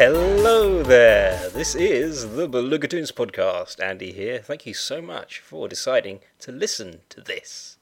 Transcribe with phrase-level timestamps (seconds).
[0.00, 1.50] Hello there.
[1.50, 3.84] This is the Belugatoons podcast.
[3.84, 4.38] Andy here.
[4.38, 7.76] Thank you so much for deciding to listen to this.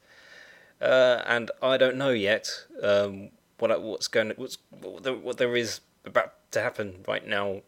[0.81, 5.55] Uh, and I don't know yet um, what what's going what's what there, what there
[5.55, 7.61] is about to happen right now.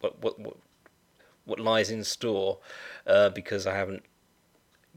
[0.00, 0.56] What what what,
[1.44, 2.60] what lies in store
[3.06, 4.04] uh, because I haven't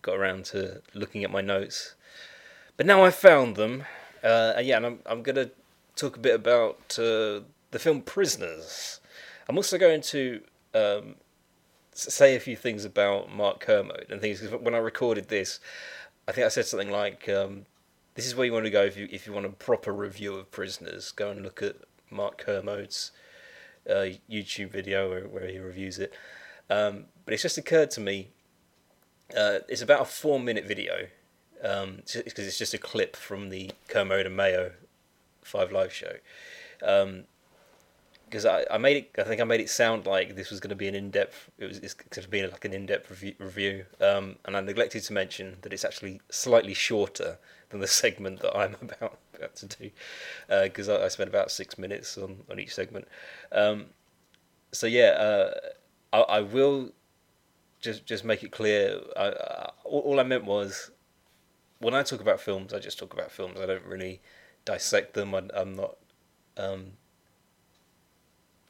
[0.01, 1.95] got around to looking at my notes.
[2.77, 3.83] But now I've found them.
[4.23, 5.49] Uh, and yeah, and I'm I'm gonna
[5.97, 9.00] talk a bit about uh, the film Prisoners.
[9.51, 10.41] I'm also going to
[10.73, 11.15] um,
[11.91, 14.39] say a few things about Mark Kermode and things.
[14.39, 15.59] 'cause When I recorded this,
[16.25, 17.65] I think I said something like, um,
[18.15, 20.35] "This is where you want to go if you if you want a proper review
[20.35, 21.11] of Prisoners.
[21.11, 21.75] Go and look at
[22.09, 23.11] Mark Kermode's
[23.89, 26.13] uh, YouTube video where, where he reviews it."
[26.69, 28.29] Um, but it's just occurred to me.
[29.35, 31.09] Uh, it's about a four-minute video
[31.55, 34.71] because it's just a clip from the Kermode and Mayo
[35.41, 36.19] Five Live show.
[38.31, 40.69] Because I, I made it, I think I made it sound like this was going
[40.69, 41.51] to be an in-depth.
[41.57, 43.85] It was it's going to be like an in-depth review, review.
[43.99, 47.39] Um, and I neglected to mention that it's actually slightly shorter
[47.71, 49.91] than the segment that I'm about, about to do,
[50.47, 53.05] because I, I spent about six minutes on, on each segment.
[53.51, 53.87] Um,
[54.71, 55.51] so yeah, uh,
[56.13, 56.91] I, I will
[57.81, 58.97] just just make it clear.
[59.17, 60.89] I, all, all I meant was
[61.79, 63.59] when I talk about films, I just talk about films.
[63.59, 64.21] I don't really
[64.63, 65.35] dissect them.
[65.35, 65.97] I, I'm not.
[66.55, 66.93] Um,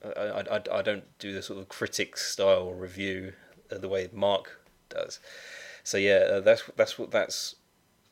[0.03, 3.33] I, I, I- don't do the sort of critic style review
[3.71, 5.19] uh, the way Mark does.
[5.83, 7.55] So yeah, uh, that's that's what that's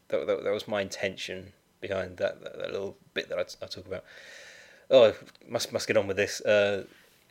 [0.10, 3.67] that, that, that was my intention behind that, that, that little bit that I, I
[3.67, 4.04] talk about.
[4.92, 5.14] Oh,
[5.48, 6.42] must must get on with this.
[6.42, 6.86] Uh,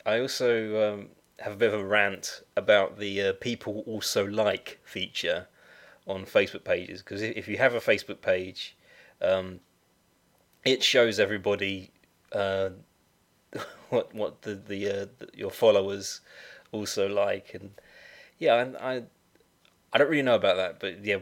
[0.06, 1.09] I also um,
[1.41, 5.48] have a bit of a rant about the uh, people also like feature
[6.06, 8.77] on Facebook pages because if you have a Facebook page,
[9.20, 9.61] um,
[10.64, 11.91] it shows everybody
[12.33, 12.70] uh,
[13.91, 16.20] what what the the, uh, the your followers
[16.73, 17.70] also like and
[18.39, 19.03] yeah and I
[19.92, 21.19] I don't really know about that but yeah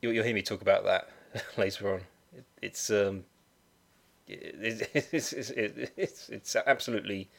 [0.00, 1.08] you'll, you'll hear me talk about that
[1.56, 2.00] later on
[2.36, 3.24] it, it's um
[4.26, 7.30] it, it's, it's, it's it's absolutely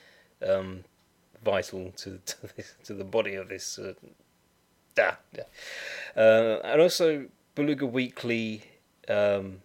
[0.45, 0.83] um
[1.43, 3.93] vital to to, this, to the body of this uh,
[4.99, 5.43] ah, yeah.
[6.15, 8.63] uh, and also Beluga Weekly
[9.07, 9.61] um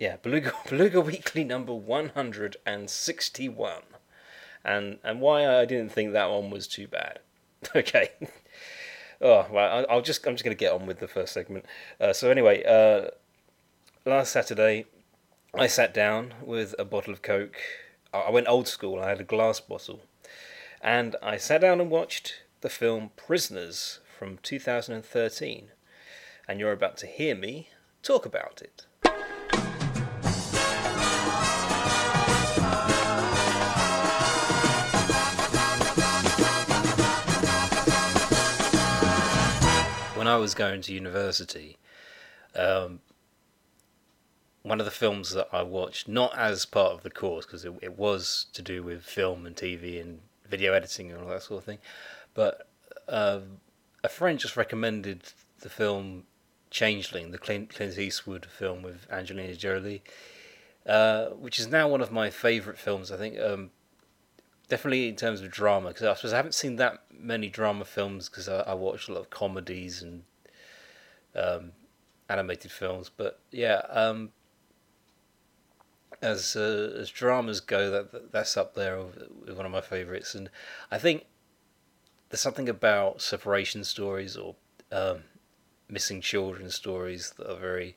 [0.00, 3.82] yeah, Beluga, Beluga Weekly number 161.
[4.64, 7.20] And and why I didn't think that one was too bad.
[7.76, 8.08] Okay.
[9.22, 11.66] Oh, well, I'll just I'm just going to get on with the first segment.
[12.00, 13.10] Uh, so anyway, uh,
[14.06, 14.86] last Saturday
[15.52, 17.58] I sat down with a bottle of Coke.
[18.14, 18.98] I went old school.
[18.98, 20.00] I had a glass bottle.
[20.80, 25.68] And I sat down and watched the film Prisoners from 2013.
[26.48, 27.68] And you're about to hear me
[28.02, 28.86] talk about it.
[40.30, 41.76] I was going to university,
[42.54, 43.00] um,
[44.62, 47.72] one of the films that I watched, not as part of the course, because it,
[47.82, 51.58] it was to do with film and TV and video editing and all that sort
[51.58, 51.78] of thing,
[52.34, 52.68] but
[53.08, 53.40] uh,
[54.02, 56.24] a friend just recommended the film
[56.70, 60.02] Changeling, the Clint, Eastwood film with Angelina Jolie,
[60.86, 63.10] uh, which is now one of my favourite films.
[63.10, 63.70] I think um,
[64.68, 68.28] definitely in terms of drama because I suppose I haven't seen that many drama films
[68.28, 70.22] because I, I watch a lot of comedies and
[71.34, 71.72] um,
[72.28, 73.10] animated films.
[73.14, 74.30] But yeah, um,
[76.22, 80.34] as uh, as dramas go, that that's up there with one of my favourites.
[80.34, 80.50] And
[80.90, 81.26] I think
[82.28, 84.54] there's something about separation stories or
[84.92, 85.24] um,
[85.88, 87.96] missing children stories that are very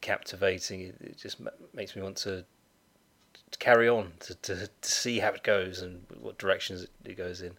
[0.00, 0.80] captivating.
[0.80, 2.44] It, it just ma- makes me want to
[3.50, 7.42] to carry on to, to, to see how it goes and what directions it goes
[7.42, 7.52] in.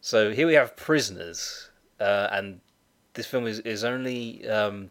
[0.00, 1.68] So here we have Prisoners,
[2.00, 2.60] uh, and
[3.12, 4.90] this film is is only um,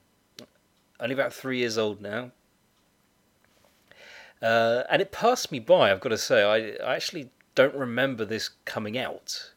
[0.99, 2.31] only about three years old now,
[4.41, 5.91] uh, and it passed me by.
[5.91, 9.51] I've got to say, I, I actually don't remember this coming out.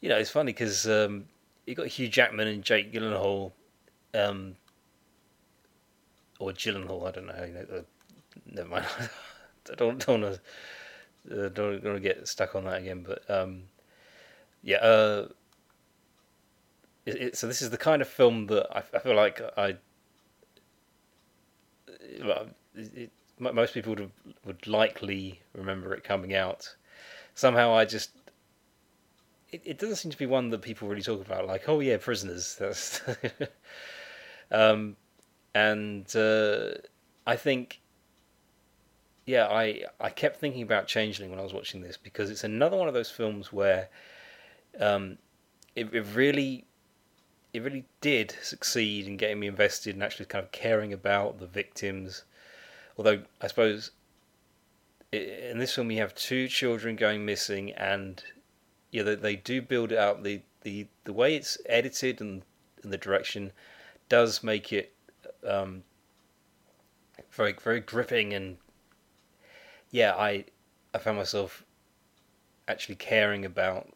[0.00, 1.26] You know, it's funny because um,
[1.66, 3.52] you got Hugh Jackman and Jake Gyllenhaal,
[4.14, 4.56] um,
[6.40, 7.06] or Gyllenhaal.
[7.06, 7.66] I don't know you know.
[7.78, 7.82] Uh,
[8.46, 8.86] never mind.
[9.70, 10.40] I don't don't want
[11.28, 13.06] to uh, don't want to get stuck on that again.
[13.06, 13.62] But um,
[14.62, 15.28] yeah, uh,
[17.06, 19.76] it, it, so this is the kind of film that I, I feel like I.
[22.74, 24.10] it, most people would
[24.44, 26.76] would likely remember it coming out.
[27.34, 28.10] Somehow, I just
[29.50, 31.46] it, it doesn't seem to be one that people really talk about.
[31.46, 32.56] Like, oh yeah, prisoners.
[32.60, 33.00] That's
[34.50, 34.96] um,
[35.54, 36.72] and uh,
[37.26, 37.80] I think
[39.26, 42.76] yeah, I I kept thinking about Changeling when I was watching this because it's another
[42.76, 43.88] one of those films where
[44.78, 45.18] um,
[45.74, 46.66] it, it really
[47.52, 51.46] it really did succeed in getting me invested and actually kind of caring about the
[51.46, 52.24] victims.
[52.96, 53.90] Although I suppose
[55.12, 58.22] in this film you have two children going missing, and
[58.92, 60.22] yeah, they, they do build it out.
[60.22, 62.42] the the The way it's edited and,
[62.82, 63.52] and the direction
[64.08, 64.94] does make it
[65.46, 65.82] um,
[67.32, 68.58] very very gripping and
[69.90, 70.44] yeah, I
[70.94, 71.64] I found myself
[72.68, 73.88] actually caring about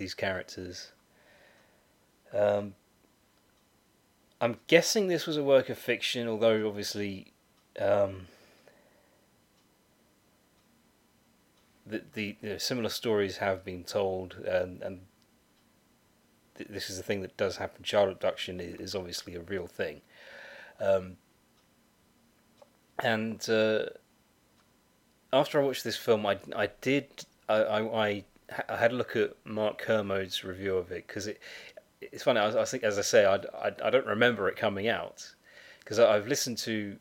[0.00, 0.92] these characters.
[2.32, 2.74] Um,
[4.40, 7.32] I'm guessing this was a work of fiction, although obviously
[7.78, 8.26] um,
[11.86, 15.00] the, the know, similar stories have been told, and, and
[16.56, 17.84] th- this is the thing that does happen.
[17.84, 20.00] Child abduction is, is obviously a real thing,
[20.80, 21.18] um,
[23.02, 23.84] and uh,
[25.30, 28.24] after I watched this film, I I did I I, I
[28.68, 31.40] had a look at Mark Kermode's review of it because it
[32.00, 32.40] it's funny.
[32.40, 35.34] I, I, think, as I say, I, I, I don't remember it coming out
[35.80, 36.96] because I've listened to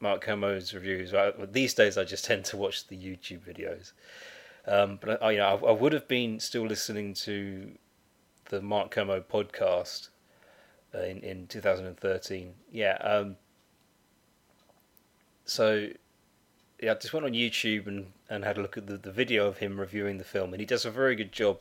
[0.00, 1.14] Mark Kermode's reviews.
[1.50, 3.92] these days, I just tend to watch the YouTube videos.
[4.66, 7.72] Um, but I, you know, I, I, would have been still listening to
[8.46, 10.08] the Mark Kermode podcast
[10.94, 12.54] uh, in in 2013.
[12.70, 12.96] Yeah.
[13.02, 13.36] Um,
[15.44, 15.88] so
[16.82, 19.46] yeah, I just went on YouTube and, and had a look at the, the video
[19.46, 21.60] of him reviewing the film, and he does a very good job.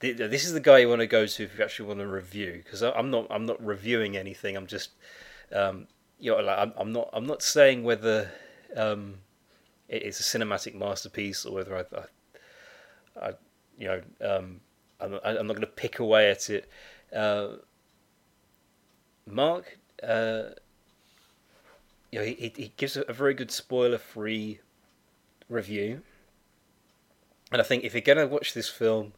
[0.00, 2.60] This is the guy you want to go to if you actually want to review,
[2.62, 4.56] because I'm not I'm not reviewing anything.
[4.56, 4.90] I'm just
[5.54, 5.86] um,
[6.18, 8.30] you know like I'm, I'm not I'm not saying whether
[8.76, 9.14] um,
[9.88, 11.84] it's a cinematic masterpiece or whether I,
[13.20, 13.32] I, I
[13.78, 14.60] you know um,
[15.00, 16.68] I'm, I'm not going to pick away at it.
[17.14, 17.56] Uh,
[19.24, 20.42] Mark uh,
[22.12, 24.60] you know, he, he gives a very good spoiler free
[25.48, 26.02] review.
[27.50, 29.14] And I think if you're going to watch this film,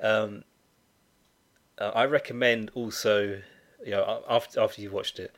[0.00, 0.44] um,
[1.78, 3.40] uh, I recommend also,
[3.84, 5.34] you know, after after you've watched it,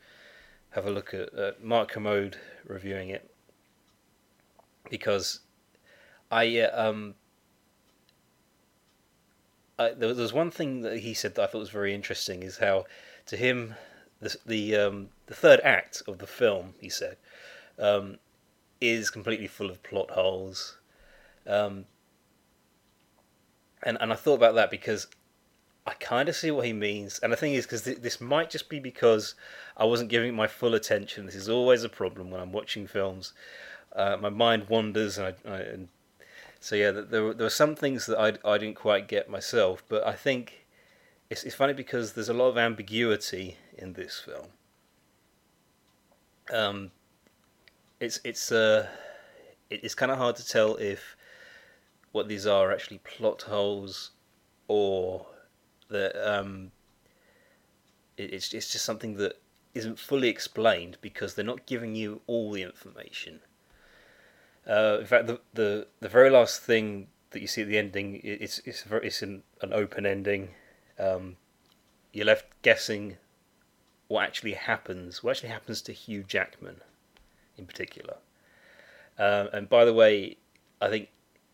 [0.71, 3.29] have a look at uh, Mark Kermode reviewing it
[4.89, 5.41] because
[6.31, 7.15] I uh, um
[9.77, 12.57] I, there was one thing that he said that I thought was very interesting is
[12.57, 12.85] how
[13.27, 13.75] to him
[14.19, 17.15] the the um, the third act of the film, he said,
[17.79, 18.17] um,
[18.81, 20.77] is completely full of plot holes.
[21.47, 21.85] Um,
[23.81, 25.07] and and I thought about that because
[25.87, 27.17] I kind of see what he means.
[27.19, 29.35] And the thing is, because th- this might just be because
[29.77, 31.27] I wasn't giving my full attention.
[31.27, 33.31] This is always a problem when I'm watching films.
[33.95, 35.87] Uh, my mind wanders, and, I, I, and
[36.59, 39.81] so yeah, there there were some things that I I didn't quite get myself.
[39.87, 40.67] But I think
[41.29, 44.47] it's it's funny because there's a lot of ambiguity in this film.
[46.51, 46.91] Um,
[47.99, 48.87] it's it's uh,
[49.69, 51.15] it's kind of hard to tell if
[52.11, 54.11] what these are actually plot holes
[54.67, 55.25] or
[55.89, 56.71] that um,
[58.17, 59.39] it, it's it's just something that
[59.73, 63.39] isn't fully explained because they're not giving you all the information.
[64.67, 68.19] Uh, in fact, the, the the very last thing that you see at the ending,
[68.23, 70.49] it's it's very, it's an, an open ending.
[70.99, 71.37] Um,
[72.11, 73.17] you're left guessing
[74.11, 76.81] what actually happens, what actually happens to Hugh Jackman
[77.57, 78.17] in particular.
[79.17, 80.35] Um, and by the way,
[80.81, 81.07] I think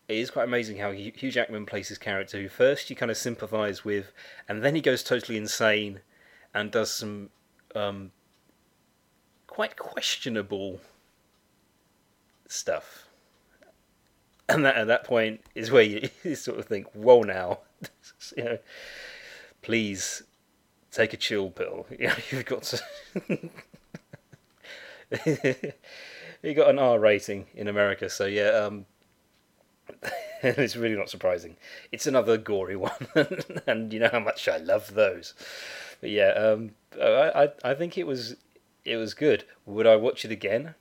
[0.07, 3.17] it is quite amazing how Hugh Jackman plays his character who first you kind of
[3.17, 4.11] sympathise with,
[4.49, 5.99] and then he goes totally insane
[6.51, 7.29] and does some
[7.75, 8.11] um,
[9.45, 10.81] quite questionable
[12.47, 13.07] stuff.
[14.49, 17.59] And that at that point is where you, you sort of think, "Whoa, now,
[18.35, 18.57] you know,
[19.61, 20.23] please
[20.97, 21.85] take a chill pill.
[21.99, 22.81] Know, you've got to.
[26.43, 28.85] you got an R rating in America, so yeah, um,
[30.41, 31.55] it's really not surprising.
[31.91, 33.07] It's another gory one,
[33.67, 35.33] and you know how much I love those.
[36.01, 38.35] But yeah, um, I, I I think it was
[38.83, 39.45] it was good.
[39.65, 40.75] Would I watch it again?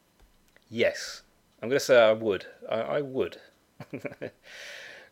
[0.68, 1.22] Yes,
[1.62, 2.46] I'm gonna say I would.
[2.68, 3.38] I, I would.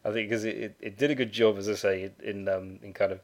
[0.06, 2.78] I think because it, it, it, did a good job, as I say, in um,
[2.82, 3.20] in kind of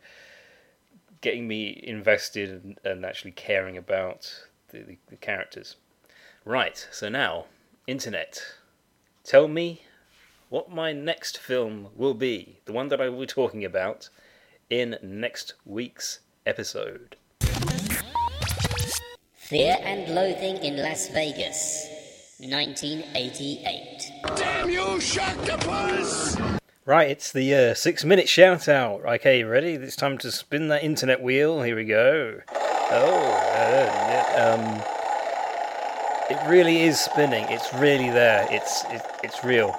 [1.21, 4.33] getting me invested and, and actually caring about
[4.69, 5.77] the, the, the characters.
[6.45, 7.47] Right, so now,
[7.87, 8.43] internet.
[9.25, 9.83] Tell me
[10.49, 14.09] what my next film will be, the one that I will be talking about
[14.69, 17.17] in next week's episode.
[19.35, 21.89] Fear and Loathing in Las Vegas,
[22.39, 24.13] 1988.
[24.37, 26.60] Damn you, Sharktopus!
[26.87, 29.05] Right, it's the uh, six minute shout out.
[29.05, 29.75] Okay, ready?
[29.75, 31.61] It's time to spin that internet wheel.
[31.61, 32.41] Here we go.
[32.51, 33.21] Oh,
[33.53, 34.83] uh, yeah, um,
[36.31, 37.45] It really is spinning.
[37.51, 38.47] It's really there.
[38.51, 39.77] It's it, it's real.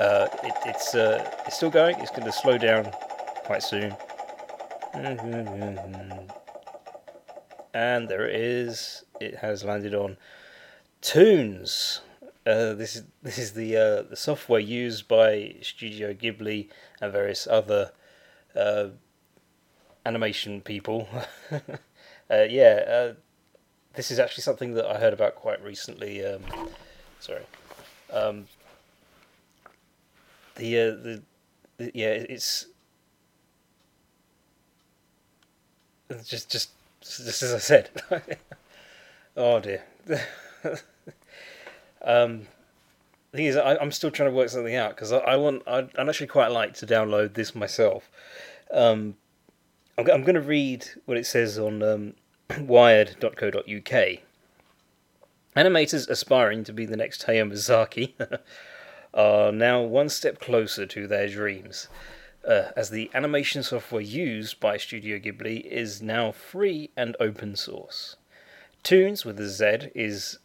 [0.00, 2.00] Uh, it, it's uh, it's still going.
[2.00, 2.90] It's going to slow down
[3.44, 3.94] quite soon.
[7.74, 9.04] And there it is.
[9.20, 10.16] It has landed on
[11.02, 12.00] Toonz.
[12.48, 17.46] Uh, this is this is the uh, the software used by Studio Ghibli and various
[17.46, 17.92] other
[18.56, 18.86] uh,
[20.06, 21.10] animation people.
[21.52, 23.14] uh, yeah, uh,
[23.92, 26.24] this is actually something that I heard about quite recently.
[26.24, 26.40] Um,
[27.20, 27.42] sorry.
[28.10, 28.46] Um,
[30.54, 31.22] the, the
[31.76, 32.64] the yeah it's
[36.24, 36.70] just just
[37.02, 37.90] just as I said.
[39.36, 39.82] oh dear.
[42.04, 42.46] um,
[43.30, 45.62] the thing is, I, I'm still trying to work something out because I, I want.
[45.66, 48.10] I'd, I'd actually quite like to download this myself.
[48.72, 49.16] Um,
[49.98, 52.14] I'm, I'm going to read what it says on um,
[52.60, 54.18] Wired.co.uk.
[55.56, 58.14] Animators aspiring to be the next Hayao Miyazaki
[59.14, 61.88] are now one step closer to their dreams,
[62.46, 68.16] uh, as the animation software used by Studio Ghibli is now free and open source.
[68.84, 70.38] Toonz with a Z is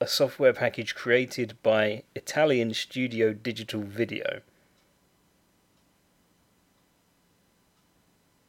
[0.00, 4.40] a software package created by Italian studio Digital Video.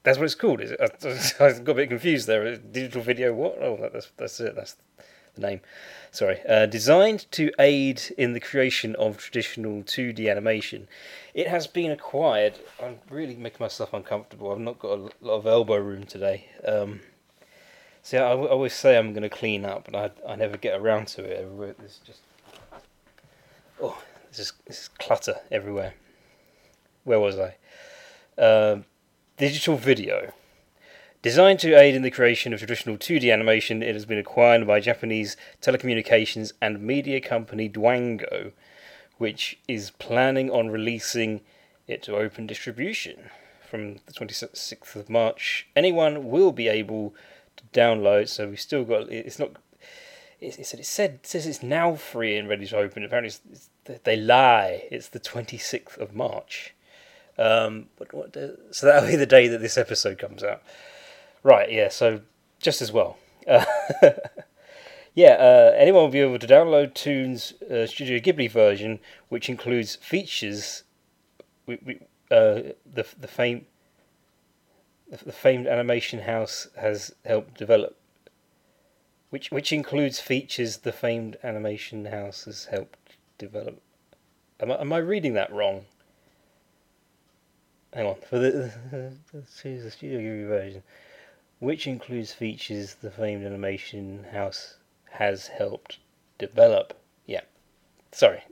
[0.04, 0.62] That's what it's called.
[0.62, 0.80] Is it?
[1.40, 2.56] I got a bit confused there.
[2.58, 3.34] Digital Video.
[3.34, 3.58] What?
[3.62, 4.56] Oh, that's that's it.
[4.56, 4.78] That's
[5.36, 5.62] the name.
[6.12, 6.40] Sorry.
[6.48, 10.88] Uh, designed to aid in the creation of traditional 2D animation,
[11.34, 12.60] it has been acquired.
[12.82, 14.52] I'm really making myself uncomfortable.
[14.52, 16.46] I've not got a lot of elbow room today.
[16.66, 17.02] Um,
[18.08, 19.96] see, I, always say I'm going to clean up, but
[20.28, 21.78] I I never get around to it.
[21.78, 22.22] There's just
[23.82, 25.94] oh, there's just, there's clutter everywhere.
[27.04, 27.56] Where was I?
[28.42, 28.86] Um,
[29.36, 30.34] digital video.
[31.22, 34.80] Designed to aid in the creation of traditional 2D animation, it has been acquired by
[34.80, 38.52] Japanese telecommunications and media company Dwango,
[39.18, 41.42] which is planning on releasing
[41.88, 43.30] it to open distribution
[43.68, 45.68] from the 26th of March.
[45.76, 47.14] Anyone will be able
[47.74, 49.52] download, so we've still got it's not.
[50.40, 53.04] It, said it said it says it's now free and ready to open.
[53.04, 53.42] Apparently, it's,
[53.86, 54.84] it's, they lie.
[54.92, 56.76] It's the 26th of March.
[57.38, 58.36] Um, but what
[58.72, 60.62] so that'll be the day that this episode comes out.
[61.44, 62.22] Right, yeah, so
[62.60, 63.18] just as well.
[63.48, 63.66] Uh,
[65.14, 69.96] yeah, uh, anyone will be able to download Toonz uh, Studio Ghibli version, which includes
[69.98, 70.84] features
[71.68, 72.00] we, we,
[72.32, 73.66] uh, the the famed
[75.10, 77.98] the famed animation house has helped develop.
[79.30, 83.82] Which which includes features the famed animation house has helped develop.
[84.60, 85.86] Am I, am I reading that wrong?
[87.98, 90.84] hang on for the, the, the Studio Ghibli version,
[91.60, 94.76] which includes features the famed animation house
[95.12, 95.98] has helped
[96.38, 96.94] develop.
[97.26, 97.42] Yeah,
[98.12, 98.44] sorry.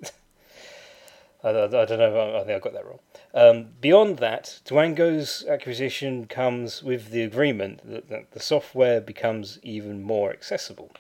[1.44, 2.38] I, I, I, don't know.
[2.38, 3.00] I think I got that wrong.
[3.36, 10.02] Um, beyond that, Dwango's acquisition comes with the agreement that, that the software becomes even
[10.02, 10.92] more accessible.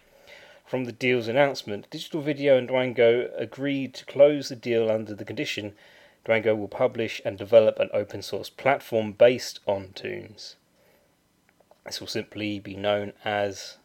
[0.65, 5.25] From the deal's announcement, Digital Video and Dwango agreed to close the deal under the
[5.25, 5.74] condition
[6.25, 10.56] Duango will publish and develop an open source platform based on Toonz.
[11.86, 13.77] This will simply be known as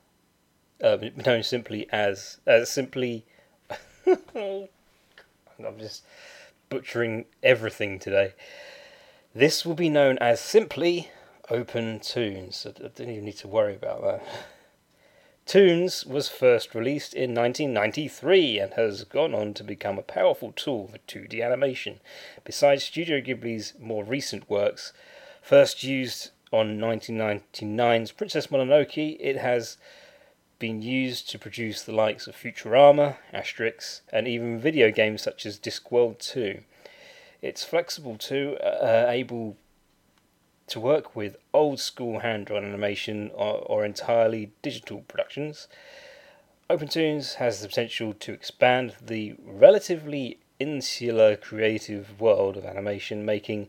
[0.82, 3.26] uh, known simply as uh, simply.
[4.34, 6.04] I'm just
[6.70, 8.32] butchering everything today.
[9.34, 11.10] This will be known as simply
[11.50, 12.64] Open Toonz.
[12.64, 14.24] I don't even need to worry about that.
[15.46, 20.86] Toonz was first released in 1993 and has gone on to become a powerful tool
[20.86, 21.98] for 2D animation.
[22.44, 24.92] Besides Studio Ghibli's more recent works,
[25.42, 29.76] first used on 1999's Princess Mononoke, it has
[30.60, 35.58] been used to produce the likes of Futurama, Asterix, and even video games such as
[35.58, 36.60] Discworld 2.
[37.42, 39.56] It's flexible too, uh, able
[40.68, 45.66] to work with old school hand drawn animation or, or entirely digital productions,
[46.70, 53.68] OpenToonz has the potential to expand the relatively insular creative world of animation, making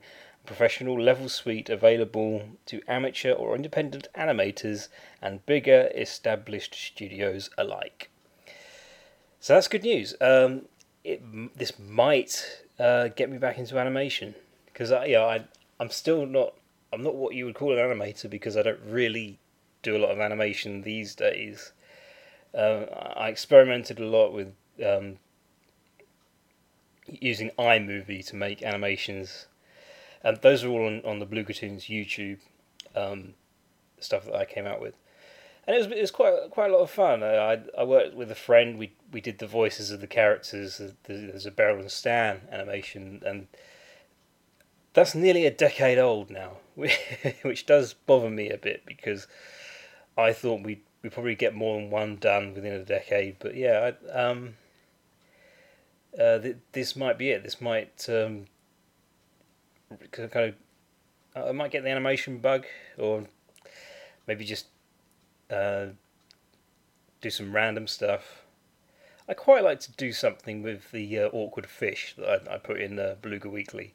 [0.51, 4.89] professional level suite available to amateur or independent animators
[5.21, 8.09] and bigger established studios alike.
[9.39, 10.13] So that's good news.
[10.19, 10.63] Um,
[11.05, 11.21] it,
[11.57, 15.45] this might uh, get me back into animation because yeah, I,
[15.79, 16.53] I'm still not
[16.91, 19.39] I'm not what you would call an animator because I don't really
[19.83, 21.71] do a lot of animation these days.
[22.53, 22.83] Uh,
[23.15, 24.53] I experimented a lot with
[24.85, 25.17] um,
[27.07, 29.47] using iMovie to make animations,
[30.23, 32.39] and those are all on, on the Blue Cartoons YouTube
[32.95, 33.33] um,
[33.99, 34.95] stuff that I came out with.
[35.67, 37.23] and it was it was quite quite a lot of fun.
[37.23, 38.77] I I worked with a friend.
[38.77, 40.81] We we did the voices of the characters.
[41.03, 43.47] There's a Beryl and Stan animation, and
[44.93, 49.27] that's nearly a decade old now, which does bother me a bit because
[50.17, 53.37] I thought we we probably get more than one done within a decade.
[53.39, 54.55] But yeah, I, um,
[56.19, 57.43] uh, th- this might be it.
[57.43, 58.45] This might um,
[60.11, 60.55] kind of
[61.35, 62.65] I might get the animation bug,
[62.97, 63.25] or
[64.27, 64.67] maybe just
[65.49, 65.87] uh,
[67.21, 68.43] do some random stuff.
[69.29, 72.81] I quite like to do something with the uh, awkward fish that I, I put
[72.81, 73.93] in the Beluga Weekly,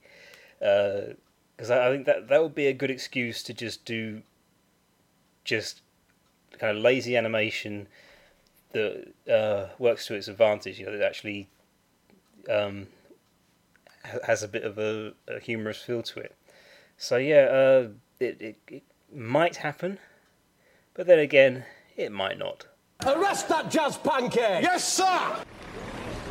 [0.59, 4.23] because uh, I, I think that that would be a good excuse to just do
[5.45, 5.83] just
[6.59, 7.87] kind of lazy animation
[8.73, 10.79] that uh, works to its advantage.
[10.79, 11.49] You know, that actually
[12.49, 12.87] um,
[14.27, 16.37] has a bit of a, a, humorous feel to it.
[16.97, 17.89] So yeah, uh,
[18.21, 18.83] it, it, it
[19.15, 19.99] might happen,
[20.95, 21.65] but then again,
[21.97, 22.67] it might not.
[23.05, 24.63] Arrest that jazz pancake!
[24.63, 25.37] Yes, sir!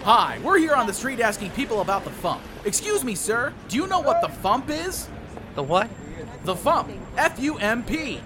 [0.04, 2.42] Hi, we're here on the street asking people about the Fump.
[2.64, 5.10] Excuse me, sir, do you know what the Fump is?
[5.56, 5.90] The what?
[6.44, 6.96] The Fump.
[7.18, 8.20] F U M P.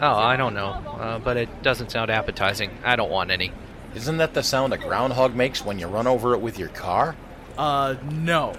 [0.00, 2.70] Oh, I don't know, uh, but it doesn't sound appetizing.
[2.84, 3.52] I don't want any.
[3.94, 7.14] Isn't that the sound a groundhog makes when you run over it with your car?
[7.56, 8.54] Uh, no.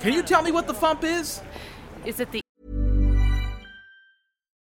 [0.00, 1.40] Can you tell me what the Fump is?
[2.04, 2.40] Is it the.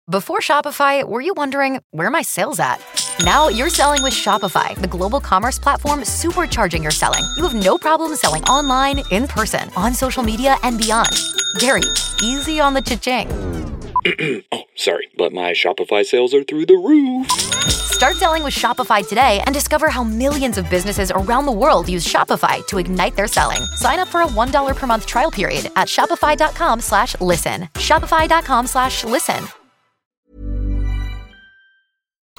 [0.09, 2.79] Before Shopify, were you wondering where my sales at?
[3.23, 7.23] Now you're selling with Shopify, the global commerce platform supercharging your selling.
[7.35, 11.11] You have no problem selling online, in person, on social media, and beyond.
[11.59, 11.81] Gary,
[12.21, 13.74] easy on the cha-ching.
[14.51, 17.29] oh, sorry, but my Shopify sales are through the roof.
[17.71, 22.05] Start selling with Shopify today and discover how millions of businesses around the world use
[22.05, 23.61] Shopify to ignite their selling.
[23.77, 27.63] Sign up for a $1 per month trial period at shopify.com slash listen.
[27.75, 29.47] Shopify.com slash listen.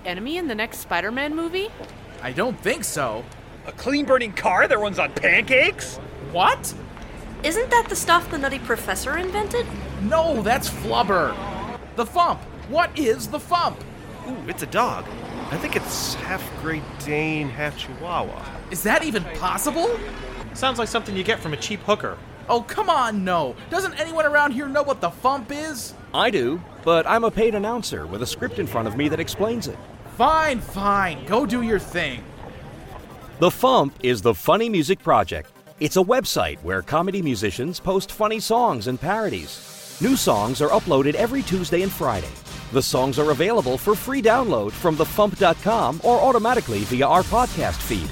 [0.05, 1.69] Enemy in the next Spider Man movie?
[2.23, 3.25] I don't think so.
[3.67, 5.97] A clean burning car that runs on pancakes?
[6.31, 6.73] What?
[7.43, 9.67] Isn't that the stuff the Nutty Professor invented?
[10.02, 11.35] No, that's Flubber.
[11.97, 12.39] The Fump.
[12.69, 13.80] What is the Fump?
[14.28, 15.06] Ooh, it's a dog.
[15.50, 18.45] I think it's half Great Dane, half Chihuahua.
[18.71, 19.99] Is that even possible?
[20.52, 22.19] Sounds like something you get from a cheap hooker.
[22.50, 23.56] Oh, come on, no.
[23.71, 25.95] Doesn't anyone around here know what the Fump is?
[26.13, 29.19] I do, but I'm a paid announcer with a script in front of me that
[29.19, 29.78] explains it.
[30.19, 31.25] Fine, fine.
[31.25, 32.23] Go do your thing.
[33.39, 35.50] The Fump is the Funny Music Project.
[35.80, 39.75] It's a website where comedy musicians post funny songs and parodies.
[40.02, 42.28] New songs are uploaded every Tuesday and Friday.
[42.73, 48.09] The songs are available for free download from thefump.com or automatically via our podcast feed.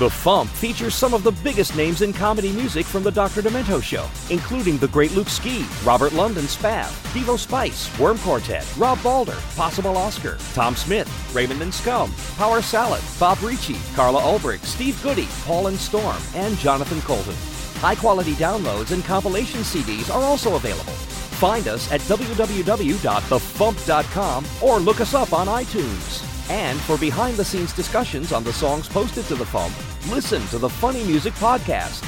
[0.00, 3.40] The Fump features some of the biggest names in comedy music from the Dr.
[3.40, 9.00] Demento Show, including the great Luke Ski, Robert London Spav, Devo Spice, Worm Quartet, Rob
[9.04, 15.00] Balder, Possible Oscar, Tom Smith, Raymond and Scum, Power Salad, Bob Ricci, Carla Ulbrich, Steve
[15.04, 17.36] Goodie, Paul and Storm, and Jonathan Coulton.
[17.80, 20.94] High quality downloads and compilation CDs are also available.
[21.38, 26.50] Find us at www.thefump.com or look us up on iTunes.
[26.50, 29.72] And for behind the scenes discussions on the songs posted to the Fump,
[30.12, 32.00] listen to the Funny Music Podcast.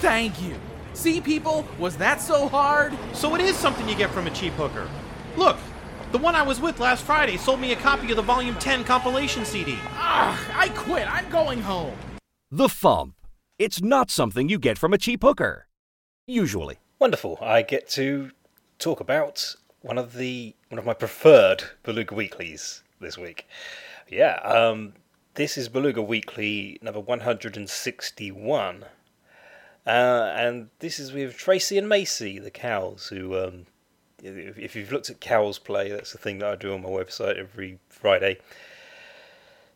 [0.00, 0.54] Thank you.
[0.94, 2.96] See, people, was that so hard?
[3.12, 4.88] So it is something you get from a cheap hooker.
[5.36, 5.58] Look,
[6.12, 8.84] the one I was with last Friday sold me a copy of the Volume 10
[8.84, 9.76] compilation CD.
[9.90, 11.06] Ah, I quit.
[11.06, 11.92] I'm going home.
[12.50, 13.12] The Fump.
[13.58, 15.66] It's not something you get from a cheap hooker.
[16.26, 16.78] Usually.
[16.98, 17.36] Wonderful.
[17.42, 18.30] I get to
[18.80, 23.46] talk about one of the one of my preferred Beluga Weeklies this week.
[24.08, 24.94] Yeah, um,
[25.34, 28.84] this is Beluga Weekly number 161.
[29.86, 33.66] Uh, and this is with Tracy and Macy, the cows, who, um,
[34.22, 36.88] if, if you've looked at cows play, that's the thing that I do on my
[36.88, 38.38] website every Friday.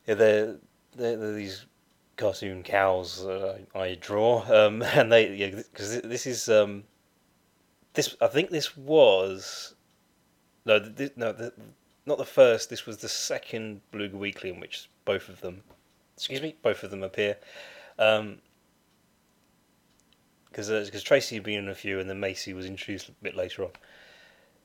[0.07, 0.57] Yeah, they're,
[0.95, 1.65] they're, they're these
[2.17, 6.85] cartoon cows that I, I draw, um, and they, yeah, because this is, um,
[7.95, 9.75] this, I think this was,
[10.67, 11.51] no, this, no,
[12.07, 12.69] not the first.
[12.71, 15.63] This was the second Beluga Weekly in which both of them,
[16.17, 17.37] excuse me, both of them appear.
[17.99, 18.39] Um,
[20.49, 23.13] because because uh, Tracy had been in a few, and then Macy was introduced a
[23.23, 23.71] bit later on.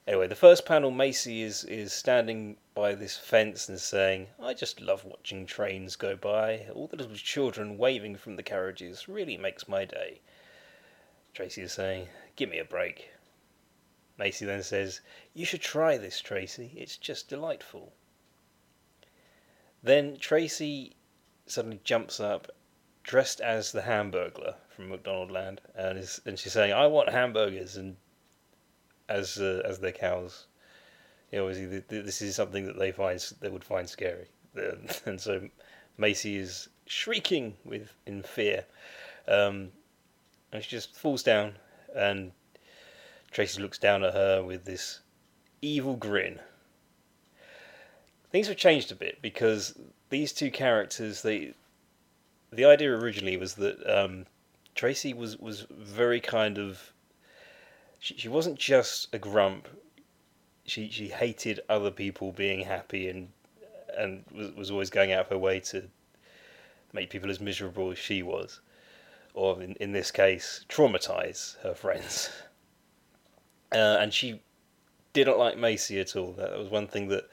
[0.08, 4.82] Anyway, the first panel, Macy is is standing by this fence and saying, "I just
[4.82, 6.68] love watching trains go by.
[6.76, 10.22] All the little children waving from the carriages really makes my day."
[11.34, 13.10] Tracy is saying, "Give me a break."
[14.19, 15.01] Macy then says,
[15.34, 16.71] You should try this, Tracy.
[16.75, 17.93] It's just delightful.
[19.82, 20.95] Then Tracy
[21.47, 22.51] suddenly jumps up,
[23.01, 27.95] dressed as the Hamburglar from McDonaldland, and is and she's saying, "I want hamburgers," and
[29.08, 30.47] as uh, as their cows
[31.32, 34.27] you know, obviously th- th- this is something that they find they would find scary,
[35.05, 35.47] and so
[35.97, 38.65] Macy is shrieking with in fear,
[39.27, 39.71] um,
[40.51, 41.55] and she just falls down,
[41.95, 42.32] and
[43.32, 45.02] Tracy looks down at her with this
[45.62, 46.39] evil grin.
[48.32, 49.78] Things have changed a bit because
[50.10, 51.54] these two characters, they,
[52.52, 54.26] the idea originally was that um,
[54.76, 56.94] Tracy was was very kind of.
[58.00, 59.68] She she wasn't just a grump.
[60.65, 63.30] She she hated other people being happy and
[63.98, 65.89] and was was always going out of her way to
[66.94, 68.62] make people as miserable as she was,
[69.34, 72.30] or in in this case, traumatize her friends.
[73.71, 74.41] Uh, and she
[75.13, 76.34] didn't like Macy at all.
[76.34, 77.29] That was one thing that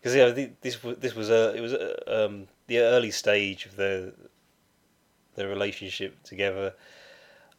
[0.00, 3.76] because know this was this was a it was a, um, the early stage of
[3.76, 4.12] their
[5.34, 6.74] their relationship together.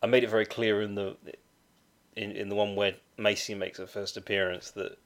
[0.04, 1.16] I made it very clear in the
[2.16, 4.98] in in the one where Macy makes her first appearance that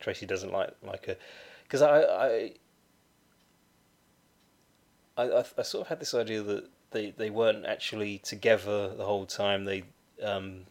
[0.00, 1.16] Tracy doesn't like like her
[1.62, 2.52] because I I,
[5.16, 9.04] I I I sort of had this idea that they, they weren't actually together the
[9.04, 9.64] whole time.
[9.64, 9.84] They
[10.22, 10.66] um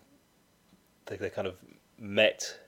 [1.06, 1.56] they they kind of
[1.98, 2.60] met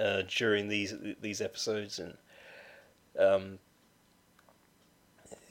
[0.00, 2.16] uh, during these these episodes and
[3.18, 3.58] um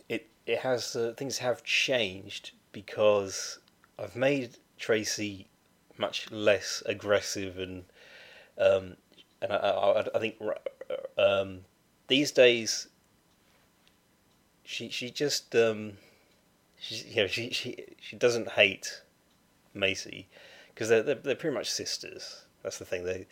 [0.08, 3.60] it it has uh, things have changed because
[3.98, 5.48] I've made Tracy
[5.98, 7.86] much less aggressive and
[8.58, 8.98] um
[9.42, 10.36] and I I, I think
[11.18, 11.62] um
[12.08, 12.88] these days
[14.64, 15.94] she she just um
[16.80, 19.02] she you know she she she doesn't hate
[19.74, 20.28] Macy
[20.76, 22.44] because they're, they're they're pretty much sisters.
[22.62, 23.06] That's the thing.
[23.06, 23.26] They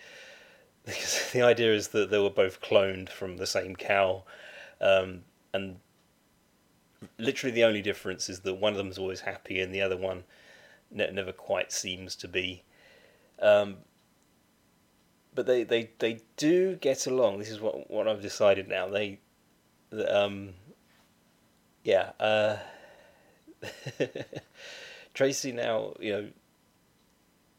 [1.33, 4.23] the idea is that they were both cloned from the same cow,
[4.81, 5.21] um,
[5.53, 5.77] and
[7.17, 9.97] literally the only difference is that one of them is always happy and the other
[9.97, 10.23] one
[10.91, 12.63] ne- never quite seems to be.
[13.41, 13.77] Um,
[15.35, 17.39] but they, they, they do get along.
[17.39, 18.87] This is what what I've decided now.
[18.87, 19.19] They,
[20.07, 20.53] um,
[21.83, 22.11] yeah.
[22.19, 22.57] Uh,
[25.13, 26.29] Tracy now, you know,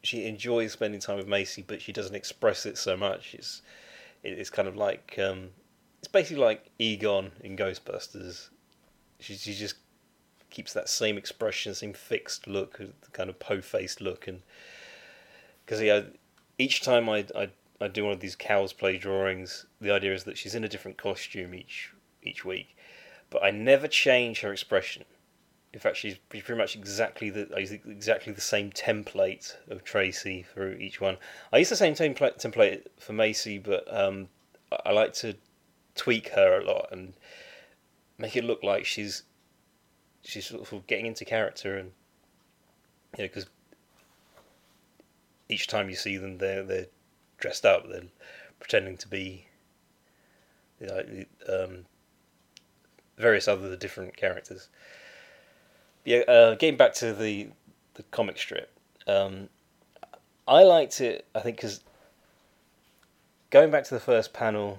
[0.04, 3.34] she enjoys spending time with Macy, but she doesn't express it so much.
[3.34, 3.62] It's
[4.22, 5.50] it's kind of like um,
[5.98, 8.48] it's basically like Egon in Ghostbusters.
[9.20, 9.76] She she just
[10.50, 12.80] keeps that same expression, same fixed look,
[13.12, 14.42] kind of po-faced look, and
[15.64, 16.02] because yeah,
[16.58, 17.48] each time I I
[17.80, 20.68] I do one of these cows play drawings, the idea is that she's in a
[20.68, 22.76] different costume each each week,
[23.30, 25.04] but I never change her expression.
[25.74, 31.00] In fact, she's pretty much exactly the exactly the same template of Tracy for each
[31.00, 31.16] one.
[31.52, 34.28] I use the same template template for Macy, but um,
[34.86, 35.34] I like to
[35.96, 37.14] tweak her a lot and
[38.18, 39.24] make it look like she's
[40.22, 41.90] she's sort of getting into character and
[43.18, 43.46] you know because
[45.48, 46.86] each time you see them they're they're
[47.38, 48.02] dressed up they're
[48.60, 49.48] pretending to be
[51.48, 51.84] um,
[53.18, 54.68] various other different characters
[56.04, 57.48] yeah, uh, getting back to the
[57.94, 58.70] the comic strip,
[59.06, 59.48] um,
[60.46, 61.26] I liked it.
[61.34, 61.82] I think because
[63.50, 64.78] going back to the first panel,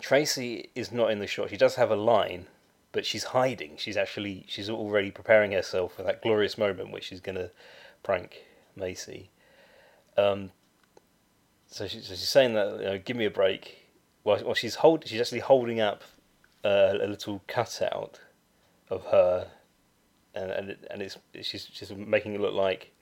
[0.00, 1.50] Tracy is not in the shot.
[1.50, 2.46] She does have a line,
[2.92, 3.76] but she's hiding.
[3.76, 7.50] She's actually she's already preparing herself for that glorious moment which she's gonna
[8.02, 8.44] prank
[8.76, 9.30] Macy.
[10.16, 10.50] Um,
[11.68, 13.86] so, she, so she's saying that you know, give me a break.
[14.22, 16.02] While, while she's hold, she's actually holding up
[16.64, 18.20] uh, a little cutout
[18.90, 19.48] of her
[20.34, 22.92] and and it, and it's she's just making it look like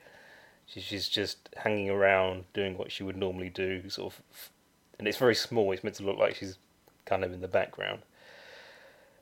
[0.65, 4.51] she's she's just hanging around doing what she would normally do, sort of,
[4.99, 5.71] and it's very small.
[5.71, 6.57] It's meant to look like she's
[7.05, 8.01] kind of in the background.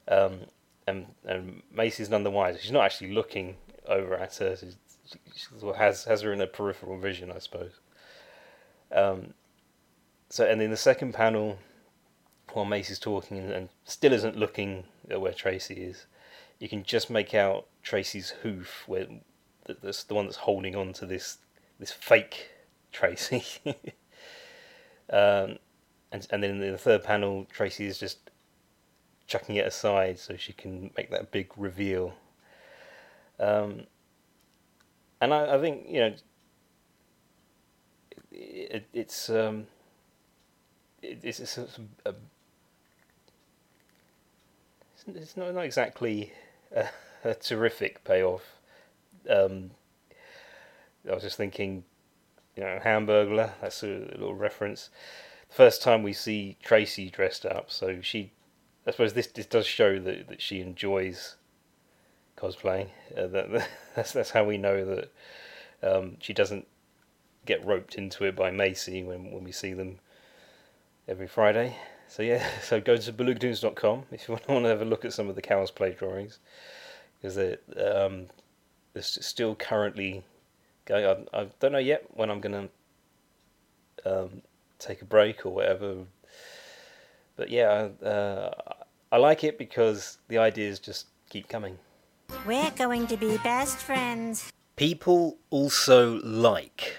[0.07, 0.41] Um,
[0.87, 2.59] and and Macy's none the wiser.
[2.59, 3.55] She's not actually looking
[3.87, 4.55] over at her.
[4.55, 4.75] She's,
[5.35, 7.71] she, has has her in a peripheral vision, I suppose.
[8.91, 9.33] Um,
[10.29, 11.57] so and in the second panel,
[12.53, 16.05] while Macy's talking and still isn't looking at where Tracy is,
[16.59, 19.07] you can just make out Tracy's hoof, where
[19.65, 21.37] that's the one that's holding on to this
[21.79, 22.49] this fake
[22.91, 23.43] Tracy.
[25.09, 25.57] um,
[26.11, 28.31] and and then in the third panel, Tracy is just
[29.27, 32.13] chucking it aside so she can make that big reveal.
[33.39, 33.81] Um,
[35.19, 36.13] and I, I think you know
[38.31, 39.67] it, it's um,
[41.01, 41.67] it, it's, it's, a,
[42.05, 42.13] a,
[45.07, 46.33] it's not not exactly
[46.75, 46.87] a,
[47.23, 48.43] a terrific payoff.
[49.29, 49.71] Um,
[51.09, 51.83] I was just thinking,
[52.55, 53.51] you know, Hamburglar.
[53.61, 54.89] That's a little reference.
[55.49, 58.31] The first time we see Tracy dressed up, so she,
[58.87, 61.35] I suppose this this does show that that she enjoys
[62.37, 62.89] cosplaying.
[63.15, 65.11] Uh, that, that's that's how we know that
[65.83, 66.67] um, she doesn't
[67.45, 69.99] get roped into it by Macy when when we see them
[71.07, 71.77] every Friday.
[72.07, 75.29] So yeah, so go to belugatoons.com if you want to have a look at some
[75.29, 76.39] of the Cows Play drawings,
[77.17, 78.27] because they're um,
[78.93, 80.23] they're still currently
[80.85, 81.27] going.
[81.33, 82.69] I, I don't know yet when I'm gonna
[84.05, 84.41] um,
[84.79, 86.05] take a break or whatever.
[87.35, 88.51] But yeah, uh,
[89.11, 91.77] I like it because the ideas just keep coming.
[92.45, 94.51] We're going to be best friends.
[94.75, 96.97] People also like.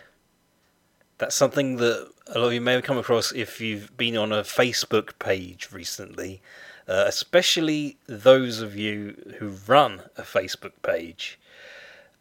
[1.19, 4.33] That's something that a lot of you may have come across if you've been on
[4.33, 6.43] a Facebook page recently,
[6.87, 11.39] uh, especially those of you who run a Facebook page.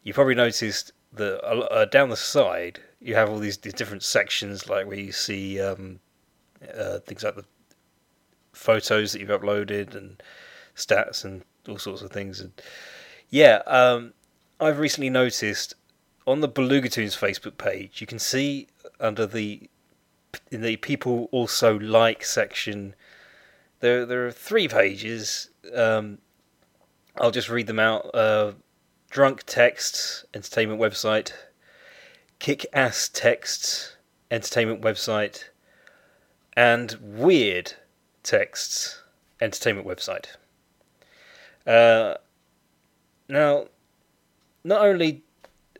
[0.03, 4.87] You probably noticed that uh, down the side you have all these, different sections, like
[4.87, 5.99] where you see um,
[6.75, 7.45] uh, things like the
[8.53, 10.21] photos that you've uploaded and
[10.75, 12.39] stats and all sorts of things.
[12.39, 12.51] And
[13.29, 14.13] yeah, um,
[14.59, 15.75] I've recently noticed
[16.25, 18.67] on the Belugatoons Facebook page, you can see
[18.99, 19.69] under the
[20.51, 22.95] in the people also like section,
[23.79, 25.49] there there are three pages.
[25.73, 26.19] Um,
[27.17, 28.13] I'll just read them out.
[28.13, 28.53] Uh,
[29.09, 31.31] drunk texts, entertainment website.
[32.39, 33.95] Kick ass texts,
[34.29, 35.45] entertainment website.
[36.57, 37.73] And weird
[38.23, 39.01] texts,
[39.41, 40.27] entertainment website.
[41.65, 42.15] Uh,
[43.27, 43.67] now,
[44.63, 45.23] not only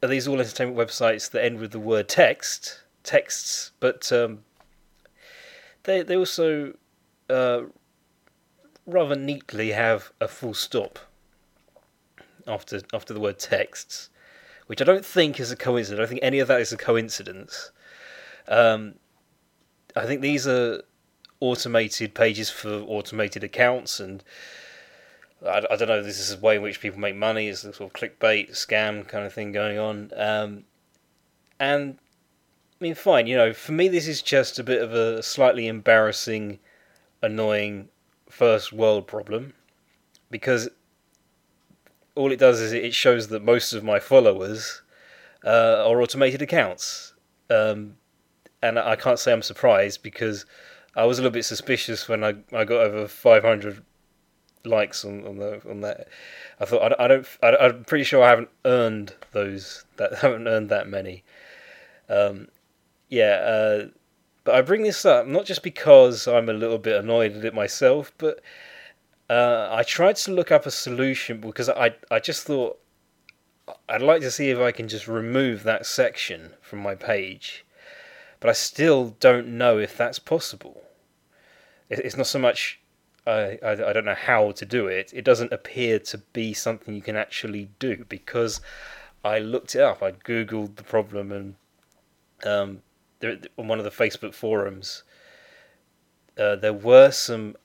[0.02, 4.40] are these all entertainment websites that end with the word text, texts, but um,
[5.84, 6.74] they they also
[7.30, 7.62] uh,
[8.86, 11.00] rather neatly have a full stop
[12.48, 14.10] after after the word texts,
[14.68, 15.98] which I don't think is a coincidence.
[15.98, 17.72] I don't think any of that is a coincidence.
[18.48, 18.96] Um,
[19.96, 20.82] I think these are
[21.40, 24.24] automated pages for automated accounts and
[25.46, 26.02] I, I don't know.
[26.02, 27.48] This is a way in which people make money.
[27.48, 30.12] It's a sort of clickbait scam kind of thing going on.
[30.16, 30.64] Um,
[31.60, 31.98] and
[32.86, 33.28] mean, fine.
[33.28, 36.60] You know, for me, this is just a bit of a slightly embarrassing,
[37.22, 37.90] annoying
[38.30, 39.54] first world problem
[40.30, 40.70] because
[42.16, 44.82] all it does is it shows that most of my followers
[45.44, 47.14] uh, are automated accounts.
[47.50, 47.98] Um,
[48.62, 50.46] and I can't say I'm surprised because
[50.96, 53.84] I was a little bit suspicious when I, I got over 500
[54.66, 56.08] likes on, on the on that.
[56.60, 57.28] I thought I, I don't.
[57.44, 59.86] I, I'm pretty sure I haven't earned those.
[59.98, 61.24] That haven't earned that many.
[62.10, 62.48] Um,
[63.10, 63.88] yeah, uh,
[64.44, 67.54] but I bring this up not just because I'm a little bit annoyed at it
[67.54, 68.42] myself, but
[69.30, 72.80] uh, I tried to look up a solution because I I just thought
[73.90, 77.66] I'd like to see if I can just remove that section from my page,
[78.40, 80.84] but I still don't know if that's possible.
[81.90, 82.80] It's not so much
[83.28, 85.12] I, I, don't know how to do it.
[85.14, 88.62] It doesn't appear to be something you can actually do because
[89.24, 90.04] I looked it up.
[90.04, 91.56] I googled the problem and
[92.46, 92.82] um,
[93.20, 95.04] there, on one of the Facebook forums,
[96.38, 97.56] uh, there were some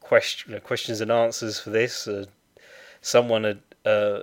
[0.00, 2.06] question, questions and answers for this.
[2.06, 2.26] Uh,
[3.00, 4.22] someone had uh,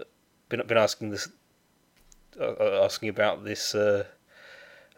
[0.50, 1.30] been been asking this,
[2.40, 3.76] uh, asking about this.
[3.76, 4.06] Uh,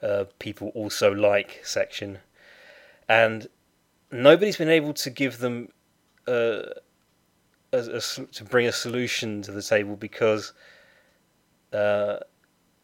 [0.01, 2.19] uh, people also like section,
[3.07, 3.47] and
[4.11, 5.69] nobody's been able to give them
[6.27, 6.63] uh,
[7.71, 10.51] a, a, to bring a solution to the table because
[11.71, 12.17] uh,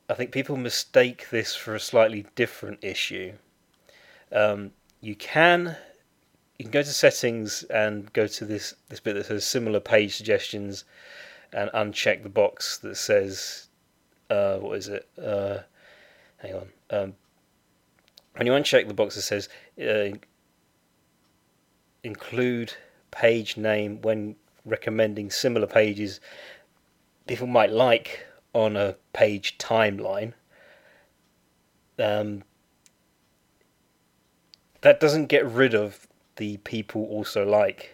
[0.10, 3.34] I think people mistake this for a slightly different issue.
[4.32, 5.78] Um, you can
[6.58, 10.16] you can go to settings and go to this this bit that says similar page
[10.16, 10.84] suggestions
[11.54, 13.68] and uncheck the box that says
[14.32, 15.08] uh, what is it?
[15.22, 15.60] Uh,
[16.38, 16.70] hang on.
[16.90, 17.14] Um,
[18.36, 19.48] when you uncheck the box that says
[19.80, 20.18] uh,
[22.04, 22.74] include
[23.12, 26.20] page name when recommending similar pages
[27.28, 30.34] people might like on a page timeline.
[31.98, 32.44] Um,
[34.82, 36.08] that doesn't get rid of
[36.38, 37.92] the people also like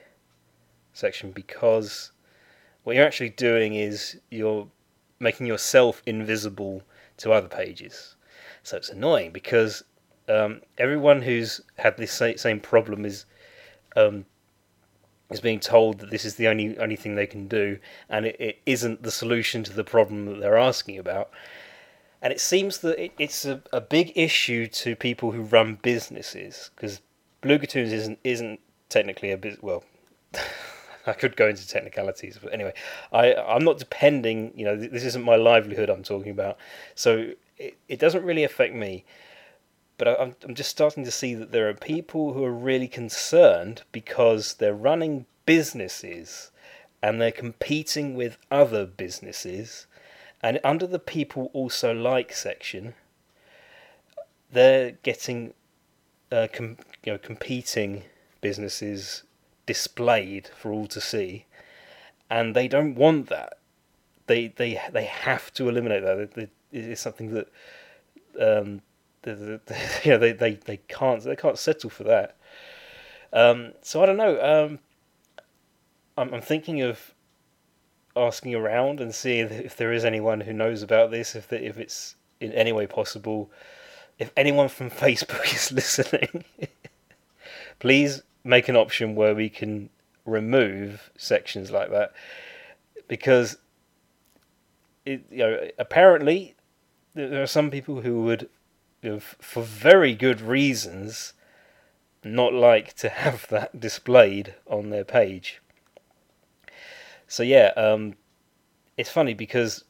[0.94, 2.12] section because
[2.84, 4.68] what you're actually doing is you're
[5.20, 6.84] making yourself invisible
[7.18, 8.16] to other pages.
[8.64, 9.84] So it's annoying because
[10.30, 13.26] um, everyone who's had this same problem is
[13.96, 14.26] um,
[15.32, 18.36] is being told that this is the only only thing they can do, and it,
[18.40, 21.32] it isn't the solution to the problem that they're asking about.
[22.22, 26.72] And it seems that it, it's a, a big issue to people who run businesses
[26.76, 27.02] because
[27.42, 28.60] Belugatoons isn't isn't
[28.90, 29.62] technically a business.
[29.62, 29.84] Well,
[31.08, 32.74] I could go into technicalities, but anyway,
[33.12, 34.54] I I'm not depending.
[34.56, 36.58] You know, this isn't my livelihood I'm talking about,
[36.94, 39.06] so it, it doesn't really affect me
[39.98, 43.84] but I'm, I'm just starting to see that there are people who are really concerned
[43.92, 46.52] because they're running businesses
[47.02, 49.88] and they're competing with other businesses.
[50.42, 52.94] And under the people also like section,
[54.52, 55.54] they're getting
[56.32, 58.04] uh, com- you know competing
[58.42, 59.24] businesses
[59.66, 61.46] displayed for all to see,
[62.30, 63.60] and they don't want that.
[64.28, 66.50] They they they have to eliminate that.
[66.72, 67.48] It's something that
[68.40, 68.82] um,
[69.34, 72.38] the, the, they, they, they can't they can't settle for that.
[73.34, 74.42] Um, so I don't know.
[74.42, 74.80] Um,
[76.18, 77.14] I'm, I'm thinking of
[78.16, 81.78] asking around and seeing if there is anyone who knows about this, if the, if
[81.78, 83.52] it's in any way possible.
[84.18, 86.46] If anyone from Facebook is listening,
[87.80, 89.90] please make an option where we can
[90.26, 92.14] remove sections like that,
[93.08, 93.58] because
[95.06, 96.56] it, you know apparently
[97.16, 98.50] there are some people who would,
[99.20, 101.34] for very good reasons,
[102.24, 105.62] not like to have that displayed on their page.
[107.28, 108.16] So yeah, um,
[108.98, 109.84] it's funny because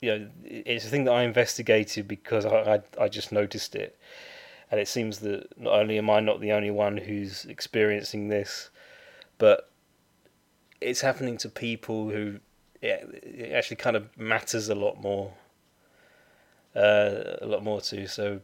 [0.00, 3.98] you know it's a thing that I investigated because I, I, I just noticed it,
[4.70, 8.70] and it seems that not only am I not the only one who's experiencing this,
[9.38, 9.70] but
[10.80, 12.40] it's happening to people who
[12.82, 15.32] it actually kind of matters a lot more.
[16.74, 18.06] Uh, a lot more too.
[18.06, 18.40] So,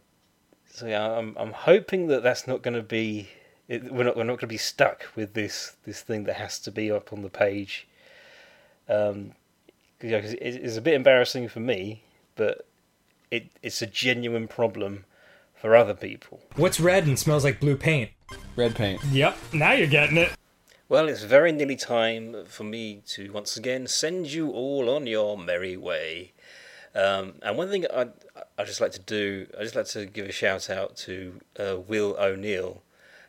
[0.71, 3.29] so yeah, I'm I'm hoping that that's not going to be.
[3.69, 6.59] It, we're not we're not going to be stuck with this this thing that has
[6.61, 7.87] to be up on the page.
[8.89, 9.33] Um,
[10.01, 12.03] you know, cause it, it's a bit embarrassing for me,
[12.37, 12.67] but
[13.31, 15.05] it it's a genuine problem
[15.55, 16.41] for other people.
[16.57, 18.11] What's red and smells like blue paint?
[18.57, 19.03] Red paint.
[19.11, 20.33] Yep, now you're getting it.
[20.89, 25.37] Well, it's very nearly time for me to once again send you all on your
[25.37, 26.33] merry way.
[26.99, 28.11] Um, and one thing I'd,
[28.59, 31.77] I'd just like to do, I'd just like to give a shout out to uh,
[31.87, 32.83] Will O'Neill.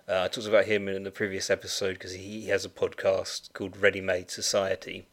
[0.07, 3.77] Uh, I talked about him in the previous episode because he has a podcast called
[3.77, 5.05] Ready Made Society.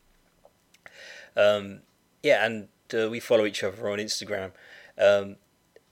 [1.37, 1.81] Um,
[2.23, 4.53] yeah, and uh, we follow each other on Instagram.
[4.97, 5.37] Um,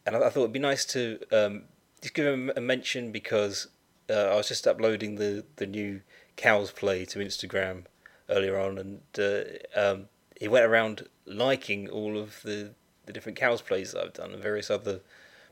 [0.07, 1.65] and I, I, thought it'd be nice to um,
[2.01, 3.69] just give him a mention because
[4.09, 6.01] uh, I was just uploading the, the new
[6.37, 7.85] Cows Play to Instagram
[8.31, 9.43] earlier on, and uh,
[9.79, 10.07] um,
[10.41, 12.75] he went around liking all of the,
[13.07, 15.01] the different Cows Plays that I've done and various other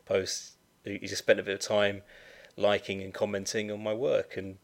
[0.05, 0.53] posts.
[0.85, 2.03] He just spent a bit of time
[2.57, 4.59] liking and commenting on my work, and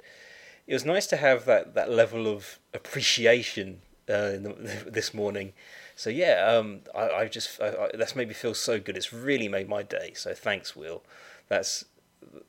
[0.67, 5.53] it was nice to have that, that level of appreciation uh, the, this morning.
[5.97, 8.97] So yeah, um, I, I just I, I, that's made me feel so good.
[8.97, 10.13] It's really made my day.
[10.15, 11.03] So thanks, Will.
[11.49, 11.85] That's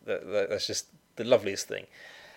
[0.06, 1.88] that, that's just the loveliest thing.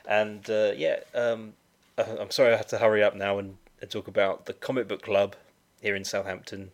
[0.06, 1.54] And uh, yeah, um,
[1.98, 5.02] I'm sorry I had to hurry up now and, and talk about the Comic Book
[5.02, 5.36] Club
[5.82, 6.70] here in Southampton,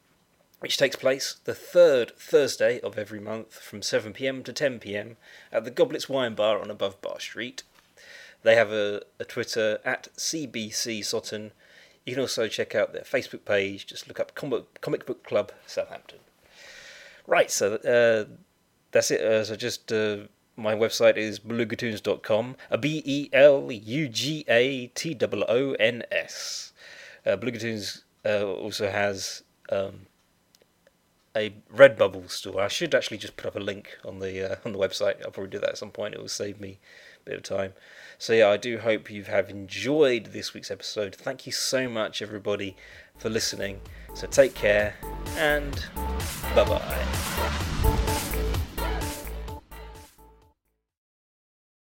[0.61, 5.17] which takes place the third Thursday of every month from 7 pm to 10 pm
[5.51, 7.63] at the Goblets Wine Bar on Above Bar Street.
[8.43, 11.51] They have a, a Twitter at CBC Soton.
[12.05, 13.87] You can also check out their Facebook page.
[13.87, 16.21] Just look up Comic, Comic Book Club Southampton.
[17.27, 18.33] Right, so uh,
[18.93, 19.21] that's it.
[19.21, 20.19] Uh, so just uh,
[20.57, 22.57] my website is belugatoons.com.
[22.71, 26.73] A B E L U G A T O O N S.
[27.27, 30.07] Uh, Belugatoons uh, also has um,
[31.37, 32.61] a Redbubble store.
[32.61, 35.25] I should actually just put up a link on the uh, on the website.
[35.25, 36.15] I'll probably do that at some point.
[36.15, 36.79] It will save me
[37.23, 37.75] a bit of time.
[38.19, 41.15] So yeah, I do hope you have enjoyed this week's episode.
[41.15, 42.77] Thank you so much, everybody,
[43.17, 43.81] for listening.
[44.15, 44.95] So take care
[45.37, 45.85] and
[46.55, 47.95] bye bye.